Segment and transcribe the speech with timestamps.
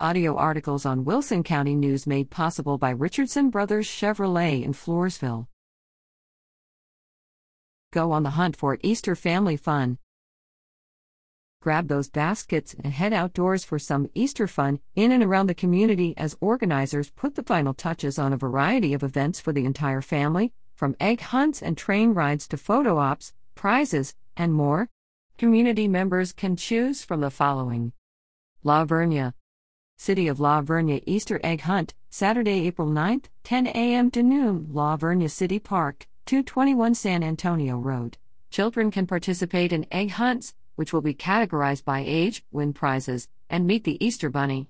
[0.00, 5.46] Audio articles on Wilson County News made possible by Richardson Brothers Chevrolet in Floresville.
[7.92, 9.98] Go on the hunt for Easter family fun.
[11.62, 16.12] Grab those baskets and head outdoors for some Easter fun in and around the community
[16.16, 20.52] as organizers put the final touches on a variety of events for the entire family,
[20.74, 24.88] from egg hunts and train rides to photo ops, prizes, and more.
[25.38, 27.92] Community members can choose from the following
[28.64, 29.34] La Vernia,
[30.04, 34.10] City of La Vernia Easter Egg Hunt, Saturday, April 9th, 10 a.m.
[34.10, 38.18] to noon, La Vernia City Park, 221 San Antonio Road.
[38.50, 43.66] Children can participate in egg hunts, which will be categorized by age, win prizes, and
[43.66, 44.68] meet the Easter Bunny.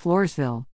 [0.00, 0.66] Floresville.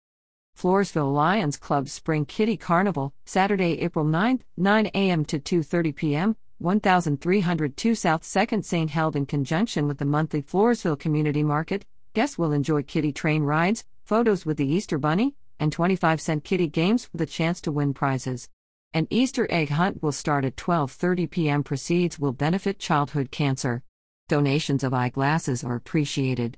[0.58, 5.24] Floresville Lions Club Spring Kiddie Carnival, Saturday, April 9th, 9 a.m.
[5.26, 6.36] to 2:30 p.m.
[6.58, 8.90] 1302 South 2nd St.
[8.90, 11.84] held in conjunction with the monthly Floresville Community Market.
[12.16, 16.66] Guests will enjoy kiddie train rides, photos with the Easter Bunny, and 25 cent kiddie
[16.66, 18.48] games with a chance to win prizes.
[18.94, 21.62] An Easter egg hunt will start at 12:30 p.m.
[21.62, 23.82] Proceeds will benefit childhood cancer.
[24.28, 26.56] Donations of eyeglasses are appreciated.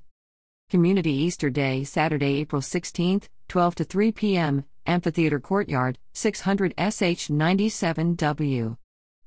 [0.71, 8.77] Community Easter Day, Saturday, April 16th, 12 to 3 p.m., Amphitheater Courtyard, 600 SH 97W.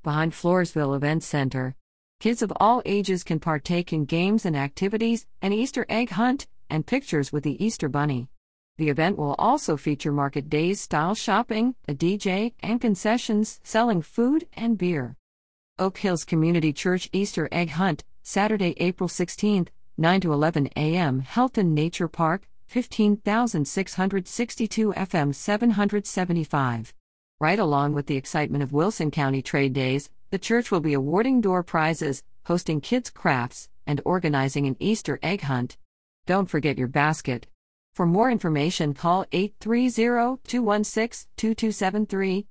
[0.02, 1.74] Behind Floresville Event Center.
[2.22, 6.86] Kids of all ages can partake in games and activities, an Easter egg hunt, and
[6.86, 8.28] pictures with the Easter Bunny.
[8.78, 14.46] The event will also feature market days style shopping, a DJ, and concessions selling food
[14.52, 15.16] and beer.
[15.80, 21.22] Oak Hills Community Church Easter Egg Hunt, Saturday, April 16th, 9 to 11 a.m.
[21.22, 26.94] Health and Nature Park, 15662 FM 775.
[27.40, 31.42] Right along with the excitement of Wilson County Trade Days, the church will be awarding
[31.42, 35.76] door prizes, hosting kids' crafts, and organizing an Easter egg hunt.
[36.26, 37.46] Don't forget your basket.
[37.94, 42.46] For more information, call 830 216 2273